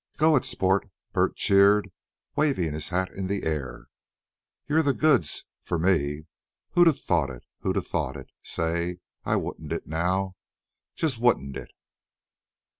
"Go 0.17 0.35
it, 0.35 0.45
sport!" 0.45 0.89
Bert 1.13 1.35
cheered, 1.35 1.91
waving 2.35 2.73
his 2.73 2.89
hat 2.89 3.11
in 3.13 3.27
the 3.27 3.43
air. 3.43 3.85
"You're 4.67 4.81
the 4.81 4.95
goods 4.95 5.45
for 5.61 5.77
me! 5.77 6.25
Who'd 6.71 6.87
a 6.87 6.93
thought 6.93 7.29
it? 7.29 7.43
Who'd 7.59 7.77
a 7.77 7.83
thought 7.83 8.17
it? 8.17 8.31
Say! 8.41 8.97
wouldn't 9.27 9.71
it, 9.71 9.85
now? 9.85 10.33
Just 10.95 11.19
wouldn't 11.19 11.55
it?" 11.55 11.69